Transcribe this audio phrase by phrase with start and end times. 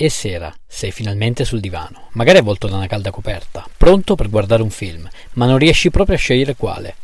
[0.00, 4.62] È sera, sei finalmente sul divano, magari avvolto da una calda coperta, pronto per guardare
[4.62, 6.94] un film, ma non riesci proprio a scegliere quale.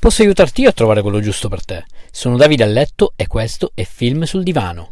[0.00, 1.84] Posso aiutarti io a trovare quello giusto per te.
[2.10, 4.90] Sono Davide a letto e questo è Film sul divano.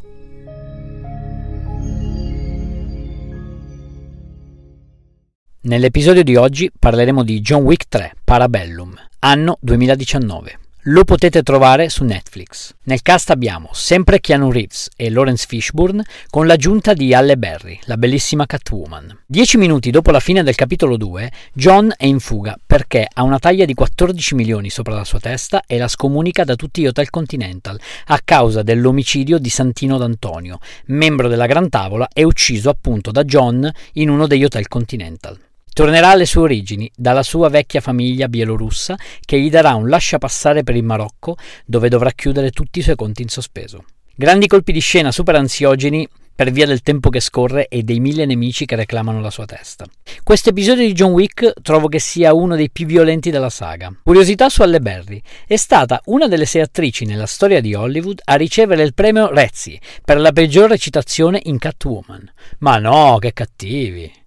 [5.62, 10.58] Nell'episodio di oggi parleremo di John Wick 3, Parabellum, anno 2019.
[10.90, 12.74] Lo potete trovare su Netflix.
[12.84, 17.98] Nel cast abbiamo sempre Keanu Reeves e Lawrence Fishburne con l'aggiunta di Halle Berry, la
[17.98, 19.24] bellissima Catwoman.
[19.26, 23.38] Dieci minuti dopo la fine del capitolo 2, John è in fuga perché ha una
[23.38, 27.10] taglia di 14 milioni sopra la sua testa e la scomunica da tutti gli hotel
[27.10, 33.24] Continental a causa dell'omicidio di Santino D'Antonio, membro della Gran Tavola e ucciso appunto da
[33.24, 35.38] John in uno degli hotel Continental.
[35.78, 40.74] Tornerà alle sue origini, dalla sua vecchia famiglia bielorussa, che gli darà un lasciapassare per
[40.74, 43.84] il Marocco, dove dovrà chiudere tutti i suoi conti in sospeso.
[44.12, 46.04] Grandi colpi di scena super ansiogeni
[46.34, 49.86] per via del tempo che scorre e dei mille nemici che reclamano la sua testa.
[50.24, 53.96] Questo episodio di John Wick trovo che sia uno dei più violenti della saga.
[54.02, 55.22] Curiosità su Halle Berry.
[55.46, 59.78] È stata una delle sei attrici nella storia di Hollywood a ricevere il premio Razzie
[60.04, 62.32] per la peggior recitazione in Catwoman.
[62.58, 64.26] Ma no, che cattivi!